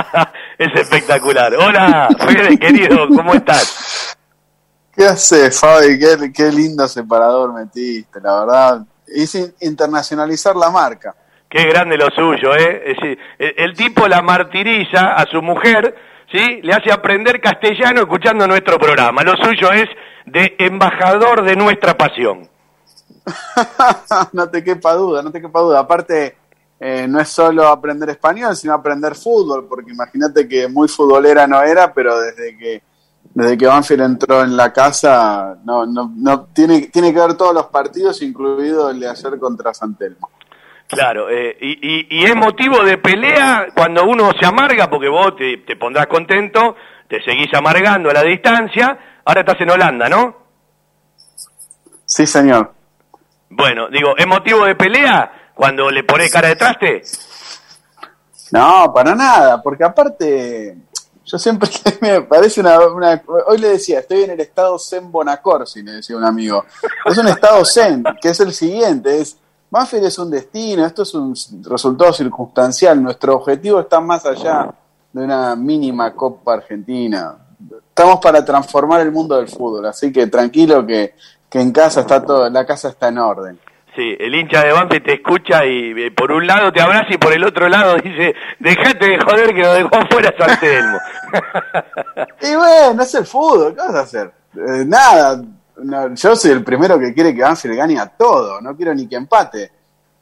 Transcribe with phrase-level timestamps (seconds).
[0.58, 1.54] es espectacular.
[1.54, 4.16] Hola, Fede, querido, ¿cómo estás?
[4.94, 5.98] ¿Qué haces, Fabi?
[5.98, 8.86] Qué, qué lindo separador metiste, la verdad.
[9.06, 11.14] Es internacionalizar la marca.
[11.48, 13.16] Qué grande lo suyo, ¿eh?
[13.38, 15.94] El tipo la martiriza a su mujer,
[16.32, 16.60] ¿sí?
[16.62, 19.22] Le hace aprender castellano escuchando nuestro programa.
[19.22, 19.88] Lo suyo es
[20.24, 22.48] de embajador de nuestra pasión.
[24.32, 25.80] no te quepa duda, no te quepa duda.
[25.80, 26.36] Aparte,
[26.78, 31.62] eh, no es solo aprender español, sino aprender fútbol, porque imagínate que muy futbolera no
[31.62, 32.82] era, pero desde que
[33.34, 37.54] desde que Banfield entró en la casa, no, no, no tiene, tiene que ver todos
[37.54, 40.30] los partidos, incluido el de ayer contra Santelmo.
[40.86, 45.36] Claro, eh, y, y, y, es motivo de pelea cuando uno se amarga, porque vos
[45.36, 46.76] te, te, pondrás contento,
[47.08, 50.36] te seguís amargando a la distancia, ahora estás en Holanda, ¿no?
[52.06, 52.72] Sí, señor.
[53.50, 57.02] Bueno, digo, ¿es motivo de pelea cuando le pones cara de traste?
[58.52, 60.76] No, para nada, porque aparte,
[61.24, 61.70] yo siempre
[62.02, 66.16] me parece una, una, Hoy le decía, estoy en el estado Zen Bonacorsi, le decía
[66.16, 66.64] un amigo.
[67.06, 69.38] Es un estado Zen, que es el siguiente, es...
[69.68, 71.34] Banfield es un destino, esto es un
[71.64, 74.72] resultado circunstancial, nuestro objetivo está más allá
[75.12, 77.36] de una mínima Copa Argentina.
[77.88, 81.16] Estamos para transformar el mundo del fútbol, así que tranquilo que,
[81.50, 83.58] que en casa está todo, la casa está en orden.
[83.96, 87.16] Sí, el hincha de Banfield te escucha y eh, por un lado te abraza y
[87.16, 90.98] por el otro lado dice, dejate de joder que lo dejó afuera San Telmo.
[92.42, 94.32] y bueno, es el fútbol, ¿qué vas a hacer?
[94.54, 95.42] Eh, nada,
[96.14, 99.16] yo soy el primero que quiere que Banfield gane a todo, no quiero ni que
[99.16, 99.72] empate.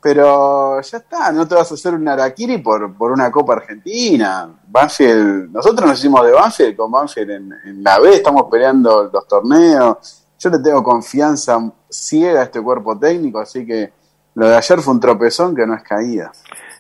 [0.00, 4.50] Pero ya está, no te vas a hacer un Araquiri por, por una Copa Argentina.
[4.69, 9.27] Banfield, nosotros nos hicimos de Banfield con Banfield en, en la B, estamos peleando los
[9.27, 10.23] torneos.
[10.38, 13.92] Yo le tengo confianza ciega a este cuerpo técnico, así que
[14.34, 16.32] lo de ayer fue un tropezón que no es caída.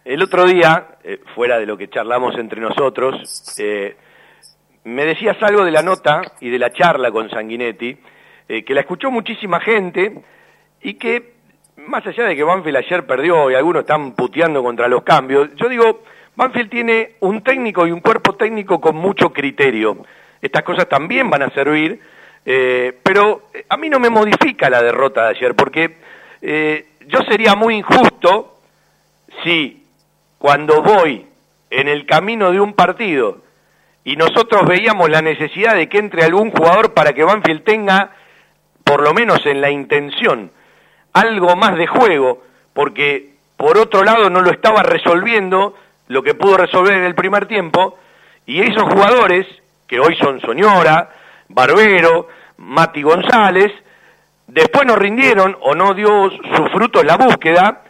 [0.04, 3.96] El otro día, eh, fuera de lo que charlamos entre nosotros, eh,
[4.84, 7.96] me decías algo de la nota y de la charla con Sanguinetti,
[8.48, 10.22] eh, que la escuchó muchísima gente
[10.82, 11.34] y que,
[11.76, 15.68] más allá de que Banfield ayer perdió y algunos están puteando contra los cambios, yo
[15.70, 16.02] digo,
[16.36, 20.04] Banfield tiene un técnico y un cuerpo técnico con mucho criterio.
[20.42, 22.00] Estas cosas también van a servir,
[22.44, 25.96] eh, pero a mí no me modifica la derrota de ayer, porque
[26.42, 28.58] eh, yo sería muy injusto
[29.42, 29.84] si
[30.38, 31.26] cuando voy
[31.70, 33.38] en el camino de un partido
[34.04, 38.10] y nosotros veíamos la necesidad de que entre algún jugador para que Banfield tenga
[38.84, 40.52] por lo menos en la intención,
[41.14, 42.42] algo más de juego,
[42.74, 45.74] porque por otro lado no lo estaba resolviendo
[46.08, 47.98] lo que pudo resolver en el primer tiempo,
[48.44, 49.46] y esos jugadores,
[49.86, 51.08] que hoy son Soñora,
[51.48, 52.28] Barbero,
[52.58, 53.72] Mati González,
[54.46, 57.82] después no rindieron o no dio su fruto en la búsqueda,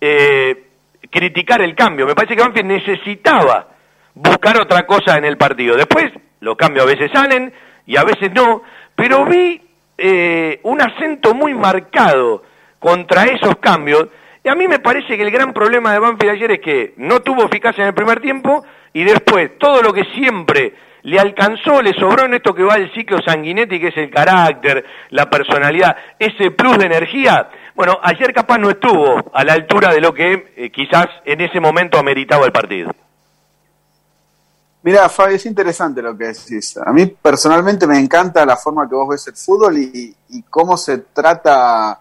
[0.00, 0.64] eh,
[1.10, 2.06] criticar el cambio.
[2.06, 3.68] Me parece que Banfield necesitaba
[4.14, 5.76] buscar otra cosa en el partido.
[5.76, 7.52] Después los cambios a veces salen
[7.86, 8.62] y a veces no,
[8.94, 9.60] pero vi
[9.96, 12.42] eh, un acento muy marcado
[12.78, 14.08] contra esos cambios.
[14.44, 17.20] Y a mí me parece que el gran problema de Banfield ayer es que no
[17.20, 20.74] tuvo eficacia en el primer tiempo y después todo lo que siempre
[21.08, 24.84] le alcanzó, le sobró en esto que va el ciclo sanguinetti, que es el carácter,
[25.08, 27.48] la personalidad, ese plus de energía.
[27.74, 31.60] Bueno, ayer capaz no estuvo a la altura de lo que eh, quizás en ese
[31.60, 32.90] momento ameritaba el partido.
[34.82, 36.76] Mira, Fabi, es interesante lo que decís.
[36.76, 40.76] A mí personalmente me encanta la forma que vos ves el fútbol y, y cómo
[40.76, 42.00] se trata,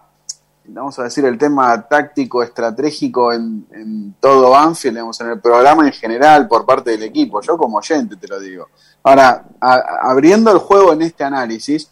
[0.67, 5.85] vamos a decir, el tema táctico, estratégico en, en, todo Banfield, digamos, en el programa
[5.85, 7.41] en general por parte del equipo.
[7.41, 8.67] Yo como oyente te lo digo.
[9.03, 11.89] Ahora, a, abriendo el juego en este análisis,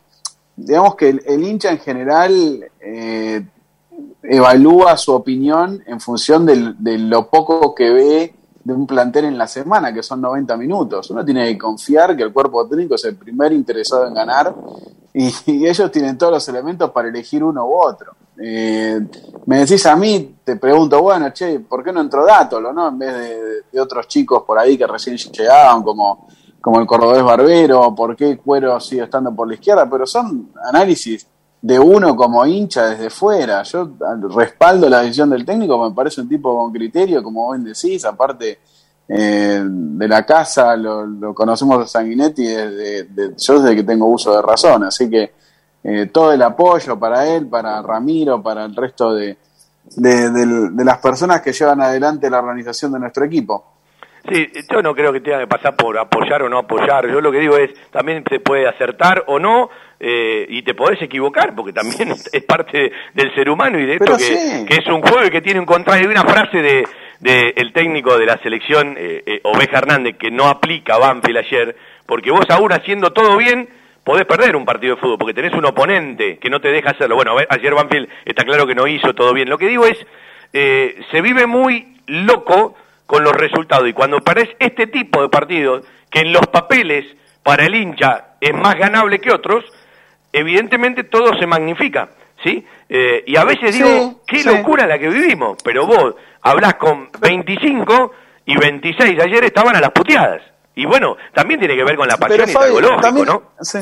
[0.56, 3.46] digamos que el, el hincha en general eh,
[4.24, 9.38] evalúa su opinión en función de, de lo poco que ve de un plantel en
[9.38, 11.12] la semana, que son 90 minutos.
[11.12, 14.54] Uno tiene que confiar que el cuerpo técnico es el primer interesado en ganar
[15.14, 18.14] y, y ellos tienen todos los elementos para elegir uno u otro.
[18.42, 19.00] Eh,
[19.46, 22.90] me decís a mí, te pregunto, bueno, che, ¿por qué no entró Dátolo, no?
[22.90, 26.28] En vez de, de, otros chicos por ahí que recién llegaban, como,
[26.60, 29.88] como el cordobés Barbero, ¿por qué Cuero sigue estando por la izquierda?
[29.88, 31.28] Pero son análisis
[31.66, 33.64] de uno como hincha desde fuera.
[33.64, 33.90] Yo
[34.36, 38.60] respaldo la decisión del técnico, me parece un tipo con criterio, como vos decís, aparte
[39.10, 44.06] eh, de la casa, lo, lo, conocemos a Sanguinetti desde, de, yo desde que tengo
[44.06, 45.32] uso de razón, así que
[45.84, 49.36] eh, todo el apoyo para él, para Ramiro, para el resto de,
[49.96, 53.76] de, de las personas que llevan adelante la organización de nuestro equipo.
[54.28, 57.08] Sí, yo no creo que tenga que pasar por apoyar o no apoyar.
[57.08, 59.70] Yo lo que digo es, también se puede acertar o no,
[60.08, 64.16] eh, y te podés equivocar, porque también es parte del ser humano y de esto
[64.16, 64.66] que, sí.
[64.68, 66.08] que, es un juego y que tiene un contrario.
[66.08, 66.86] Hay una frase de,
[67.20, 71.76] del técnico de la selección, eh, eh, Oveja Hernández, que no aplica Banfield ayer,
[72.06, 73.68] porque vos aún haciendo todo bien,
[74.04, 77.16] podés perder un partido de fútbol, porque tenés un oponente que no te deja hacerlo.
[77.16, 79.50] Bueno, ayer Banfield está claro que no hizo todo bien.
[79.50, 79.98] Lo que digo es,
[80.54, 82.76] eh, se vive muy loco
[83.08, 87.08] con los resultados, y cuando perdés este tipo de partidos, que en los papeles
[87.42, 89.66] para el hincha es más ganable que otros,
[90.36, 92.10] evidentemente todo se magnifica.
[92.44, 92.66] ¿Sí?
[92.90, 98.12] Eh, y a veces digo, qué locura la que vivimos, pero vos hablas con 25
[98.46, 100.42] y 26, ayer estaban a las puteadas.
[100.76, 103.44] Y bueno, también tiene que ver con la pasión y algo lógico, ¿no?
[103.62, 103.80] Sí.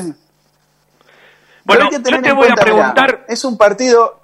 [1.64, 3.26] Bueno, yo te voy a preguntar...
[3.28, 4.20] es un partido...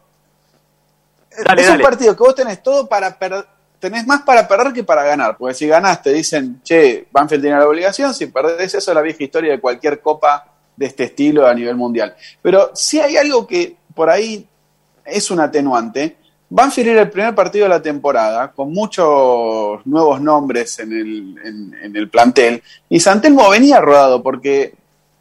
[1.31, 3.47] es un partido que vos tenés todo para perder
[3.81, 7.59] tenés más para perder que para ganar, porque si ganás te dicen, che, Banfield tiene
[7.59, 10.50] la obligación, si perdés eso es la vieja historia de cualquier copa
[10.81, 12.17] de este estilo a nivel mundial.
[12.41, 14.47] Pero si hay algo que por ahí
[15.05, 16.17] es un atenuante,
[16.49, 21.94] Banfield era el primer partido de la temporada, con muchos nuevos nombres en el, en,
[21.94, 24.73] el plantel, y Santelmo venía rodado porque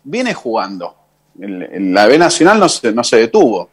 [0.06, 0.96] viene jugando.
[1.36, 3.70] la B Nacional no se, no se detuvo.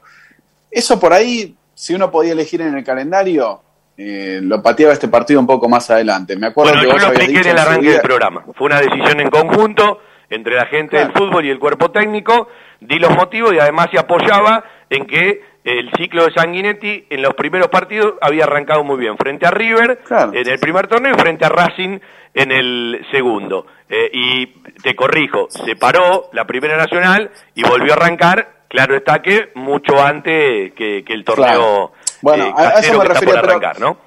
[0.68, 3.60] Eso por ahí, si uno podía elegir en el calendario,
[3.96, 6.34] eh, lo pateaba este partido un poco más adelante.
[6.34, 8.44] Me acuerdo que yo lo expliqué en el arranque del programa.
[8.54, 10.00] Fue una decisión en conjunto
[10.30, 12.48] entre la gente del fútbol y el cuerpo técnico.
[12.80, 17.34] Di los motivos y además se apoyaba en que el ciclo de Sanguinetti en los
[17.34, 19.98] primeros partidos había arrancado muy bien, frente a River
[20.32, 21.98] en el primer torneo y frente a Racing
[22.32, 23.66] en el segundo.
[23.88, 24.46] Eh, y
[24.82, 30.00] te corrijo, se paró la primera nacional y volvió a arrancar, claro está que mucho
[30.00, 33.98] antes que, el torneo bueno, eh, a eso me refería, pero,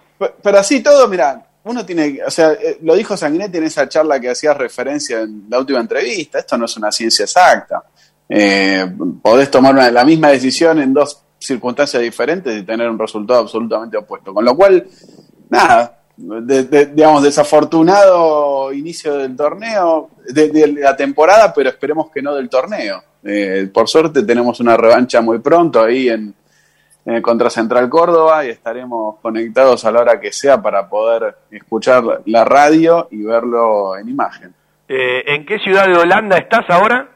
[0.42, 4.20] pero así todo, mira, uno tiene, o sea, eh, lo dijo Sanguinetti en esa charla
[4.20, 7.84] que hacías referencia en la última entrevista, esto no es una ciencia exacta.
[8.28, 13.42] Eh, podés tomar una, la misma decisión en dos circunstancias diferentes y tener un resultado
[13.42, 14.34] absolutamente opuesto.
[14.34, 14.88] Con lo cual,
[15.50, 23.04] nada, digamos, desafortunado inicio del torneo, de, la temporada, pero esperemos que no del torneo.
[23.72, 26.34] por suerte tenemos una revancha muy pronto ahí en,
[27.10, 32.04] eh, contra Central Córdoba y estaremos conectados a la hora que sea para poder escuchar
[32.26, 34.54] la radio y verlo en imagen.
[34.88, 37.10] Eh, ¿En qué ciudad de Holanda estás ahora?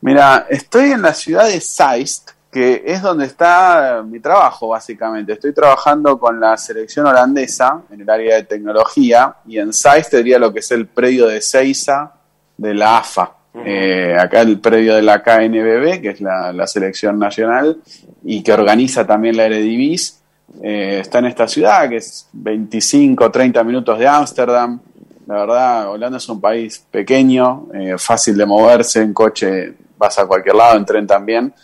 [0.00, 5.34] Mira, estoy en la ciudad de Zeist, que es donde está mi trabajo básicamente.
[5.34, 10.40] Estoy trabajando con la selección holandesa en el área de tecnología y en Zeist sería
[10.40, 12.12] lo que es el predio de Seiza
[12.56, 13.36] de la AFA.
[13.54, 17.78] Eh, acá el predio de la KNBB, que es la, selección nacional,
[18.24, 20.22] y que organiza también la Eredivis,
[20.62, 24.80] eh, está en esta ciudad, que es 25 30 minutos de Ámsterdam.
[25.26, 30.26] La verdad, Holanda es un país pequeño, eh, fácil de moverse, en coche vas a
[30.26, 31.54] cualquier lado, en tren también.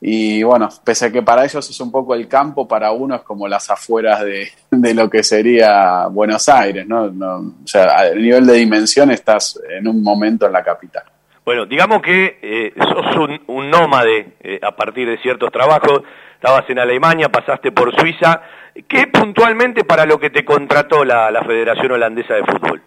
[0.00, 3.22] Y bueno, pese a que para ellos es un poco el campo, para uno es
[3.22, 7.08] como las afueras de, lo que sería Buenos Aires, ¿no?
[7.08, 7.36] ¿no?
[7.36, 11.04] O sea, a nivel de dimensión estás en un momento en la capital.
[11.44, 13.16] Bueno, digamos que eh, sos
[13.48, 16.02] un, nómade eh, a partir de ciertos trabajos,
[16.34, 18.42] estabas en Alemania, pasaste por Suiza.
[18.86, 22.82] ¿Qué puntualmente para lo que te contrató la, Federación Holandesa de Fútbol?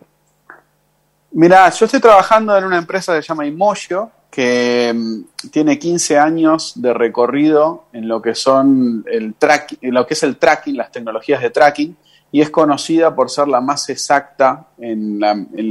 [1.31, 6.17] Mira, yo estoy trabajando en una empresa que se llama Imoyo, que mm, tiene 15
[6.17, 10.77] años de recorrido en lo que son el track, en lo que es el tracking,
[10.77, 11.97] las tecnologías de tracking,
[12.31, 15.69] y es conocida por ser la más exacta en, en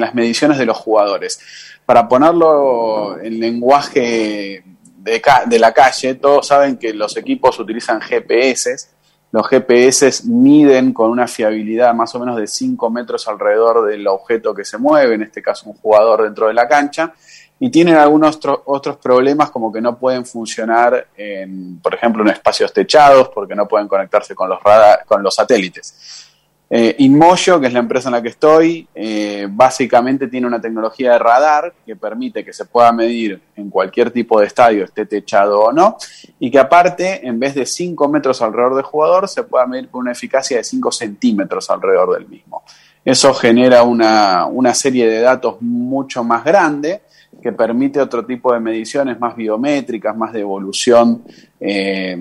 [0.00, 1.40] las mediciones de los jugadores
[1.86, 4.64] para ponerlo en lenguaje
[4.96, 8.88] de, la calle, todos saben que los equipos utilizan GPS.
[9.30, 14.54] Los GPS miden con una fiabilidad más o menos de 5 metros alrededor del objeto
[14.54, 17.12] que se mueve, en este caso un jugador dentro de la cancha,
[17.58, 22.72] y tienen algunos otros problemas como que no pueden funcionar, en, por ejemplo, en espacios
[22.72, 24.58] techados porque no pueden conectarse con los,
[25.06, 26.33] con los satélites.
[26.76, 31.12] Eh, Inmoyo, que es la empresa en la que estoy, eh, básicamente tiene una tecnología
[31.12, 35.60] de radar que permite que se pueda medir en cualquier tipo de estadio, esté techado
[35.60, 35.96] o no,
[36.40, 40.00] y que aparte, en vez de 5 metros alrededor del jugador, se pueda medir con
[40.00, 42.64] una eficacia de 5 centímetros alrededor del mismo.
[43.04, 47.02] Eso genera una, serie de datos mucho más grande
[47.40, 51.22] que permite otro tipo de mediciones más biométricas, más de evolución,
[51.60, 52.16] eh,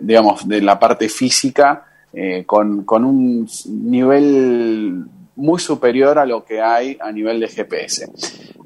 [0.00, 5.04] digamos, de la parte física eh, con, un nivel
[5.36, 8.10] muy superior a lo que hay a nivel de GPS.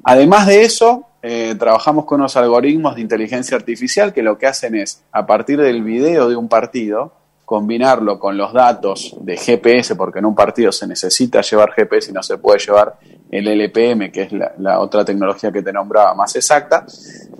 [0.03, 4.75] Además de eso, eh, trabajamos con unos algoritmos de inteligencia artificial que lo que hacen
[4.75, 7.13] es, a partir del video de un partido,
[7.45, 12.13] combinarlo con los datos de GPS, porque en un partido se necesita llevar GPS y
[12.13, 12.97] no se puede llevar
[13.29, 16.85] el LPM, que es la, otra tecnología que te nombraba más exacta,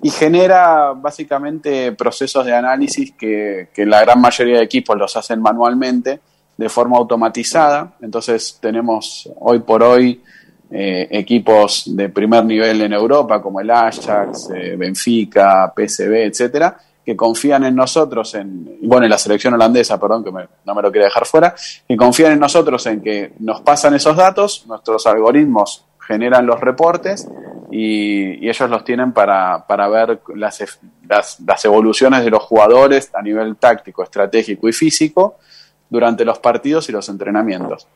[0.02, 6.20] y genera básicamente procesos de análisis que, la gran mayoría de equipos los hacen manualmente
[6.56, 7.94] de forma automatizada.
[8.00, 10.22] Entonces tenemos hoy por hoy
[10.70, 17.16] eh, equipos de primer nivel en Europa como el Ajax, eh, Benfica, PSV, etcétera, que
[17.16, 21.06] confían en nosotros, en, bueno, en la selección holandesa, perdón, que no me lo quería
[21.06, 21.54] dejar fuera,
[21.86, 27.28] que confían en nosotros en que nos pasan esos datos, nuestros algoritmos generan los reportes
[27.70, 33.56] y, ellos los tienen para, para ver las, las, evoluciones de los jugadores a nivel
[33.56, 35.38] táctico, estratégico y físico
[35.88, 37.88] durante los partidos y los entrenamientos.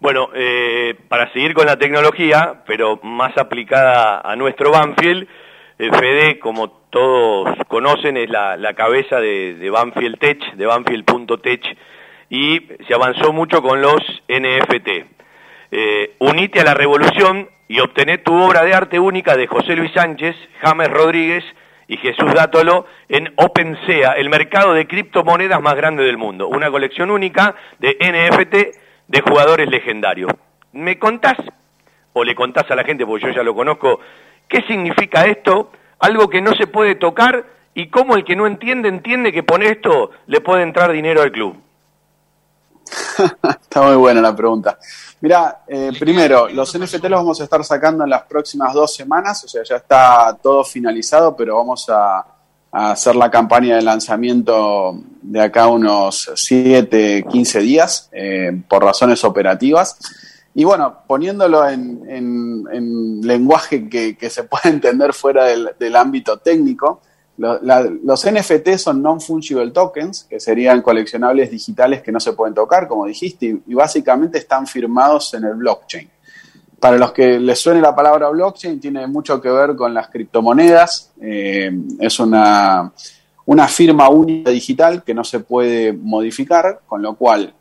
[0.00, 5.26] Bueno, eh, para seguir con la tecnología, pero más aplicada a nuestro Banfield,
[5.78, 11.76] el Fede, como todos conocen, es la, cabeza de, Banfield Tech, de Banfield.tech,
[12.30, 14.88] y se avanzó mucho con los NFT.
[15.70, 19.92] Eh, unite a la revolución y obtené tu obra de arte única de José Luis
[19.92, 21.44] Sánchez, James Rodríguez
[21.86, 26.48] y Jesús Dátolo en OpenSea, el mercado de criptomonedas más grande del mundo.
[26.48, 30.32] Una colección única de NFT de jugadores legendarios.
[30.72, 31.36] ¿Me contás,
[32.14, 34.00] o le contás a la gente, porque yo ya lo conozco,
[34.48, 35.70] qué significa esto?
[35.98, 39.62] Algo que no se puede tocar y cómo el que no entiende entiende que por
[39.62, 41.56] esto le puede entrar dinero al club.
[43.62, 44.78] Está muy buena la pregunta.
[45.20, 49.44] Mira, eh, primero, los NFT los vamos a estar sacando en las próximas dos semanas,
[49.44, 52.24] o sea, ya está todo finalizado, pero vamos a,
[52.70, 59.98] hacer la campaña de lanzamiento de acá unos 7, 15 días, eh, por razones operativas.
[60.54, 67.00] Y bueno, poniéndolo en, lenguaje que, se puede entender fuera del ámbito técnico,
[67.38, 73.06] los NFT son non-fungible tokens, que serían coleccionables digitales que no se pueden tocar, como
[73.06, 76.10] dijiste, y, básicamente están firmados en el blockchain.
[76.80, 81.12] Para los que les suene la palabra blockchain, tiene mucho que ver con las criptomonedas.
[81.20, 82.92] Eh, es una,
[83.46, 87.54] una firma única digital que no se puede modificar, con lo cual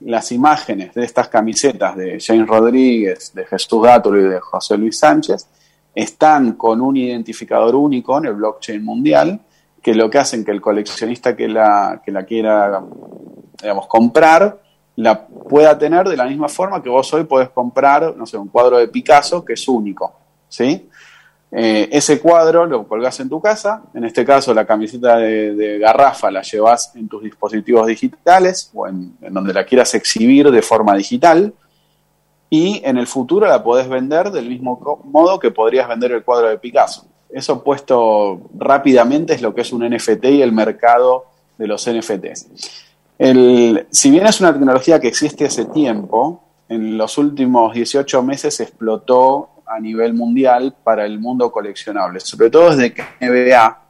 [0.00, 4.98] las imágenes de estas camisetas de James Rodríguez, de Jesús Gátulo y de José Luis
[4.98, 5.48] Sánchez
[5.94, 9.40] están con un identificador único en el blockchain mundial,
[9.80, 12.82] que lo que hacen que el coleccionista que la, que la quiera,
[13.60, 14.60] digamos, comprar,
[14.96, 18.48] la pueda tener de la misma forma que vos hoy podés comprar, no sé, un
[18.48, 20.12] cuadro de Picasso que es único,
[20.48, 20.88] ¿sí?
[21.56, 26.28] Eh, ese cuadro lo colgás en tu casa, en este caso la camiseta de, garrafa
[26.28, 31.54] la llevas en tus dispositivos digitales o en, donde la quieras exhibir de forma digital,
[32.50, 36.48] y en el futuro la podés vender del mismo modo que podrías vender el cuadro
[36.48, 37.06] de Picasso.
[37.30, 42.48] Eso puesto rápidamente es lo que es un NFT y el mercado de los NFTs.
[43.90, 49.50] si bien es una tecnología que existe hace tiempo, en los últimos 18 meses explotó
[49.66, 53.84] a nivel mundial para el mundo coleccionable, sobre todo desde que NBA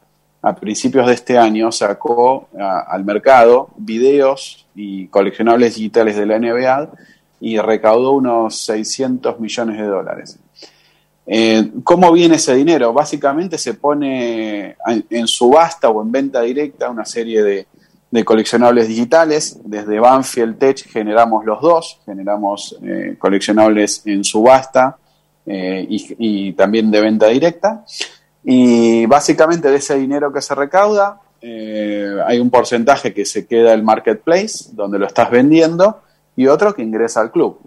[0.44, 6.90] a principios de este año sacó al mercado videos y coleccionables digitales de la NBA
[7.40, 10.38] y recaudó unos 600 millones de dólares.
[11.26, 12.92] Eh, ¿Cómo viene ese dinero?
[12.92, 17.66] Básicamente se pone en subasta o en venta directa una serie de,
[18.24, 19.58] coleccionables digitales.
[19.64, 24.98] Desde Banfield Tech generamos los dos, generamos eh, coleccionables en subasta
[25.46, 27.84] eh, y, también de venta directa.
[28.42, 31.20] Y básicamente de ese dinero que se recauda,
[32.26, 36.00] hay un porcentaje que se queda el marketplace, donde lo estás vendiendo,
[36.36, 37.58] y otro que ingresa al club.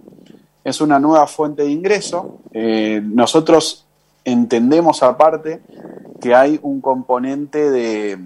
[0.63, 2.39] Es una nueva fuente de ingreso.
[2.51, 3.85] Eh, nosotros
[4.25, 5.61] entendemos aparte
[6.19, 8.17] que hay un componente de,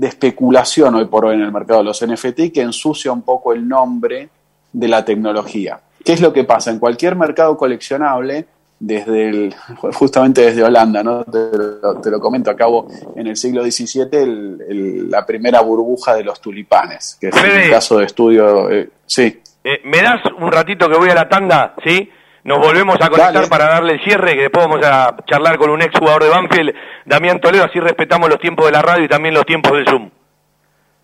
[0.00, 3.68] especulación hoy por hoy en el mercado de los NFT que ensucia un poco el
[3.68, 4.30] nombre
[4.72, 5.80] de la tecnología.
[6.02, 6.70] ¿Qué es lo que pasa?
[6.70, 8.46] En cualquier mercado coleccionable,
[8.80, 9.54] desde el,
[9.92, 11.22] justamente desde Holanda, ¿no?
[11.24, 17.28] te, lo, comento, acabo en el siglo XVII la primera burbuja de los tulipanes, que
[17.28, 18.70] es el caso de estudio.
[18.70, 19.40] Eh, sí.
[19.62, 21.74] Eh, ¿Me das un ratito que voy a la tanda?
[21.84, 22.10] ¿Sí?
[22.44, 25.82] Nos volvemos a conectar para darle el cierre, que después vamos a charlar con un
[25.82, 29.34] ex jugador de Banfield, Damián Toledo, así respetamos los tiempos de la radio y también
[29.34, 30.10] los tiempos del Zoom.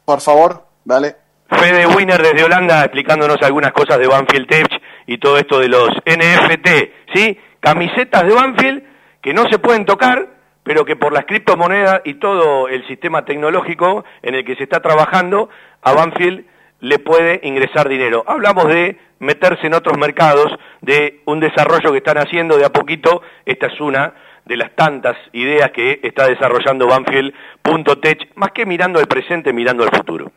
[0.07, 1.17] Por favor, dale.
[1.51, 4.67] Fede Winner desde Holanda explicándonos algunas cosas de Banfield Tech
[5.07, 6.69] y todo esto de los NFT,
[7.15, 7.39] ¿sí?
[7.61, 8.83] Camisetas de Banfield
[9.21, 10.29] que no se pueden tocar,
[10.63, 14.81] pero que por las criptomonedas y todo el sistema tecnológico en el que se está
[14.81, 15.49] trabajando,
[15.83, 16.45] a Banfield
[16.81, 18.25] le puede ingresar dinero.
[18.27, 23.23] Hablamos de meterse en otros mercados, de un desarrollo que están haciendo de a poquito.
[23.45, 29.07] Esta es una de las tantas ideas que está desarrollando Banfield.tech, más que mirando al
[29.07, 30.31] presente, mirando al futuro.